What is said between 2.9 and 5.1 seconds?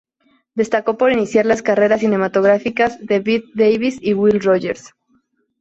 de Bette Davis y Will Rogers.